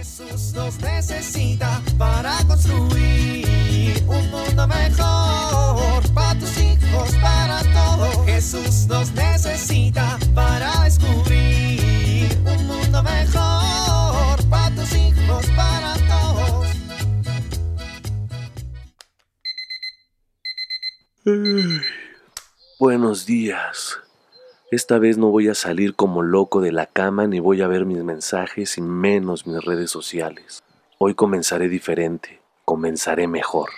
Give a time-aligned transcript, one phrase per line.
[0.00, 8.24] Jesús nos necesita para construir un mundo mejor para tus hijos, para todos.
[8.24, 16.66] Jesús nos necesita para descubrir un mundo mejor para tus hijos, para todos.
[22.78, 23.98] Buenos días.
[24.70, 27.86] Esta vez no voy a salir como loco de la cama ni voy a ver
[27.86, 30.62] mis mensajes y menos mis redes sociales.
[30.96, 33.70] Hoy comenzaré diferente, comenzaré mejor.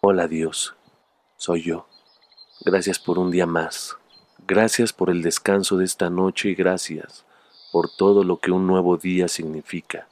[0.00, 0.74] Hola Dios,
[1.36, 1.86] soy yo.
[2.64, 3.94] Gracias por un día más.
[4.48, 7.26] Gracias por el descanso de esta noche y gracias
[7.72, 10.08] por todo lo que un nuevo día significa.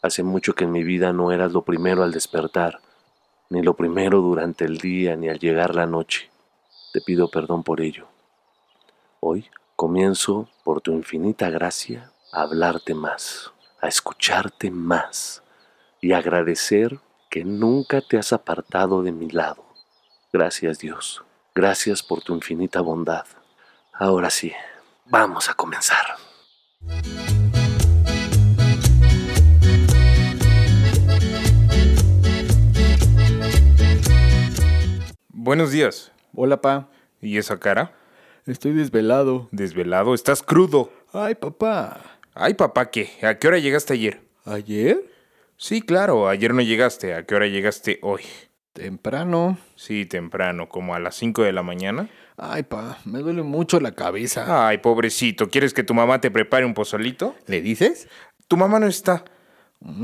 [0.00, 2.80] Hace mucho que en mi vida no eras lo primero al despertar,
[3.50, 6.30] ni lo primero durante el día, ni al llegar la noche.
[6.92, 8.08] Te pido perdón por ello.
[9.20, 15.42] Hoy comienzo, por tu infinita gracia, a hablarte más, a escucharte más
[16.00, 19.64] y agradecer que nunca te has apartado de mi lado.
[20.32, 21.22] Gracias Dios,
[21.54, 23.26] gracias por tu infinita bondad.
[23.92, 24.52] Ahora sí,
[25.04, 26.16] vamos a comenzar.
[35.28, 36.12] Buenos días.
[36.34, 36.88] Hola, pa.
[37.20, 37.94] ¿Y esa cara?
[38.46, 39.48] Estoy desvelado.
[39.50, 40.92] Desvelado, estás crudo.
[41.12, 42.00] Ay, papá.
[42.34, 43.10] Ay, papá, ¿qué?
[43.22, 44.20] ¿A qué hora llegaste ayer?
[44.44, 45.04] ¿Ayer?
[45.56, 47.14] Sí, claro, ayer no llegaste.
[47.14, 48.22] ¿A qué hora llegaste hoy?
[48.72, 49.58] Temprano.
[49.74, 52.08] Sí, temprano, como a las 5 de la mañana.
[52.36, 54.68] Ay, pa, me duele mucho la cabeza.
[54.68, 57.34] Ay, pobrecito, ¿quieres que tu mamá te prepare un pozolito?
[57.46, 58.08] ¿Le dices?
[58.46, 59.24] Tu mamá no está.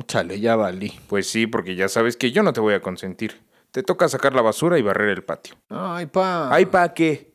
[0.06, 0.92] Chale, ya valí.
[1.06, 3.41] Pues sí, porque ya sabes que yo no te voy a consentir.
[3.75, 5.56] Te toca sacar la basura y barrer el patio.
[5.69, 6.48] Ay, pa.
[6.55, 7.33] Ay, ¿pa qué?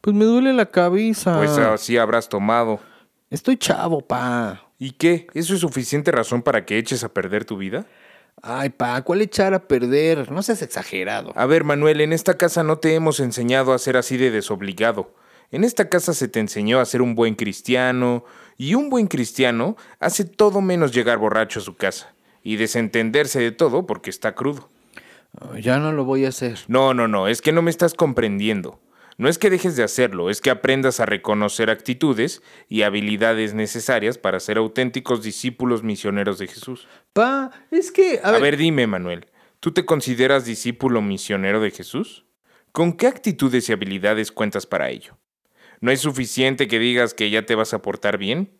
[0.00, 1.36] Pues me duele la cabeza.
[1.36, 2.78] Pues así habrás tomado.
[3.28, 4.70] Estoy chavo, pa.
[4.78, 5.26] ¿Y qué?
[5.34, 7.86] ¿Eso es suficiente razón para que eches a perder tu vida?
[8.40, 10.30] Ay, pa, ¿cuál echar a perder?
[10.30, 11.32] No seas exagerado.
[11.34, 15.12] A ver, Manuel, en esta casa no te hemos enseñado a ser así de desobligado.
[15.50, 18.24] En esta casa se te enseñó a ser un buen cristiano,
[18.56, 22.14] y un buen cristiano hace todo menos llegar borracho a su casa
[22.44, 24.70] y desentenderse de todo porque está crudo.
[25.60, 26.58] Ya no lo voy a hacer.
[26.68, 28.80] No, no, no, es que no me estás comprendiendo.
[29.20, 34.16] No es que dejes de hacerlo, es que aprendas a reconocer actitudes y habilidades necesarias
[34.16, 36.88] para ser auténticos discípulos misioneros de Jesús.
[37.12, 38.20] Pa, es que...
[38.24, 39.26] A, ver, dime, Manuel,
[39.60, 42.24] ¿tú te consideras discípulo misionero de Jesús?
[42.72, 45.18] ¿Con qué actitudes y habilidades cuentas para ello?
[45.82, 48.56] ¿No es suficiente que digas que ya te vas a portar bien?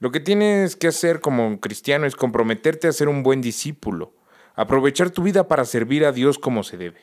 [0.00, 4.16] Lo que tienes que hacer como cristiano es comprometerte a ser un buen discípulo,
[4.54, 7.00] aprovechar tu vida para servir a Dios como se debe.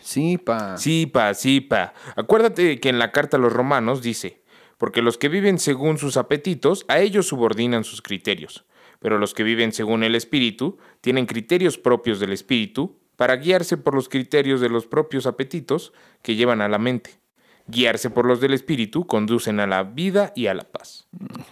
[0.00, 0.76] Sí, pa.
[0.76, 1.94] Sí, pa, sí, pa.
[2.16, 4.42] Acuérdate que en la carta a los romanos dice,
[4.78, 8.64] porque los que viven según sus apetitos, a ellos subordinan sus criterios,
[8.98, 13.94] pero los que viven según el Espíritu tienen criterios propios del Espíritu para guiarse por
[13.94, 17.20] los criterios de los propios apetitos que llevan a la mente.
[17.66, 21.06] Guiarse por los del Espíritu conducen a la vida y a la paz.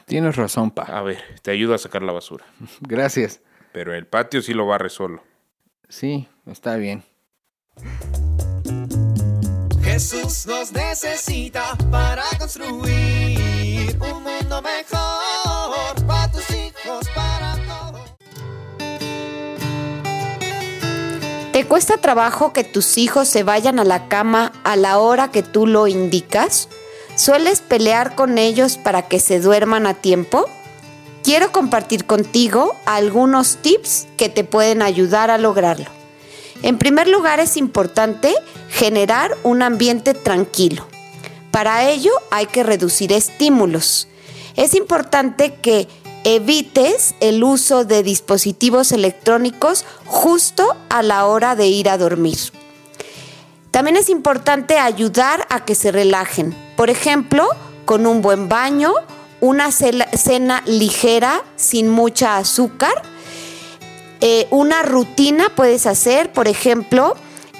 [0.06, 0.84] Tienes razón, pa.
[0.84, 2.46] A ver, te ayudo a sacar la basura.
[2.80, 3.42] Gracias.
[3.72, 5.22] Pero el patio sí lo barre solo.
[5.88, 7.02] Sí, está bien.
[9.82, 18.00] Jesús nos necesita para construir un mundo mejor para tus hijos, para todos.
[21.52, 25.42] ¿Te cuesta trabajo que tus hijos se vayan a la cama a la hora que
[25.42, 26.68] tú lo indicas?
[27.16, 30.48] ¿Sueles pelear con ellos para que se duerman a tiempo?
[31.28, 35.84] Quiero compartir contigo algunos tips que te pueden ayudar a lograrlo.
[36.62, 38.34] En primer lugar es importante
[38.70, 40.86] generar un ambiente tranquilo.
[41.50, 44.08] Para ello hay que reducir estímulos.
[44.56, 45.86] Es importante que
[46.24, 52.38] evites el uso de dispositivos electrónicos justo a la hora de ir a dormir.
[53.70, 56.56] También es importante ayudar a que se relajen.
[56.74, 57.50] Por ejemplo,
[57.84, 58.94] con un buen baño,
[59.40, 63.02] una cena ligera sin mucha azúcar.
[64.20, 67.16] Eh, una rutina puedes hacer, por ejemplo,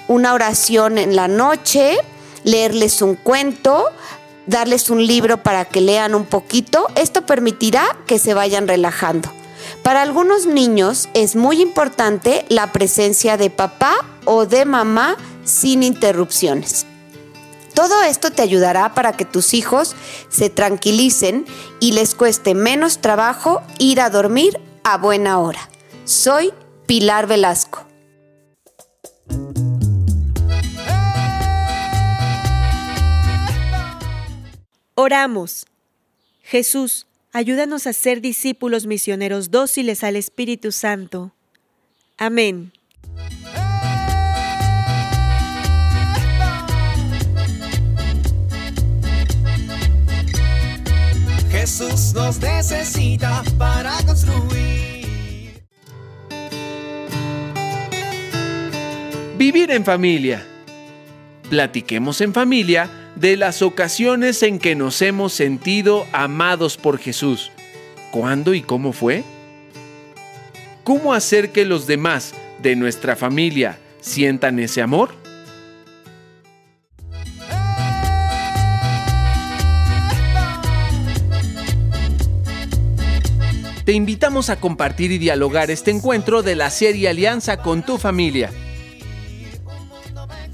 [0.07, 1.97] una oración en la noche,
[2.43, 3.85] leerles un cuento,
[4.47, 6.87] darles un libro para que lean un poquito.
[6.95, 9.31] Esto permitirá que se vayan relajando.
[9.83, 13.95] Para algunos niños es muy importante la presencia de papá
[14.25, 15.15] o de mamá
[15.45, 16.85] sin interrupciones.
[17.79, 19.95] Todo esto te ayudará para que tus hijos
[20.27, 21.45] se tranquilicen
[21.79, 25.69] y les cueste menos trabajo ir a dormir a buena hora.
[26.03, 26.51] Soy
[26.87, 27.87] Pilar Velasco.
[34.95, 35.65] Oramos.
[36.43, 41.31] Jesús, Ayúdanos a ser discípulos misioneros dóciles al Espíritu Santo.
[42.17, 42.73] Amén.
[51.59, 55.61] Jesús nos necesita para construir.
[59.37, 60.47] Vivir en familia.
[61.49, 67.51] Platiquemos en familia de las ocasiones en que nos hemos sentido amados por Jesús.
[68.11, 69.25] ¿Cuándo y cómo fue?
[70.85, 72.33] ¿Cómo hacer que los demás
[72.63, 75.09] de nuestra familia sientan ese amor?
[83.89, 88.51] Te invitamos a compartir y dialogar este encuentro de la serie Alianza con tu familia.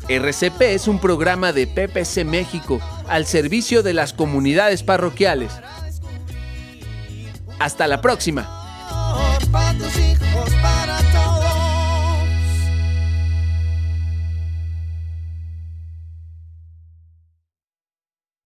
[0.08, 2.80] RCP es un programa de PPC México
[3.10, 5.52] al servicio de las comunidades parroquiales.
[7.60, 8.50] Hasta la próxima.